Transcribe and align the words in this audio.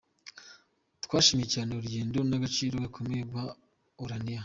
Twashimye 1.03 1.45
cyane 1.53 1.69
urugendo 1.71 2.17
n’agaciro 2.29 2.75
yakomeje 2.79 3.23
guha 3.29 3.45
Orania. 4.03 4.39